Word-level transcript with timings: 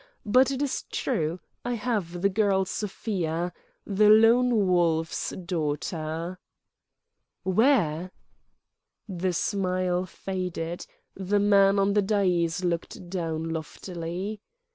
But 0.25 0.49
it 0.49 0.63
is 0.63 0.81
true: 0.91 1.39
I 1.63 1.75
have 1.75 2.23
the 2.23 2.29
girl 2.29 2.65
Sofia—the 2.65 4.09
Lone 4.09 4.65
Wolf's 4.65 5.29
daughter." 5.29 6.39
"Where?" 7.43 8.09
The 9.07 9.33
smile 9.33 10.07
faded; 10.07 10.87
the 11.13 11.39
man 11.39 11.77
on 11.77 11.93
the 11.93 12.01
dais 12.01 12.63
looked 12.63 13.11
down 13.11 13.49
loftily. 13.49 14.41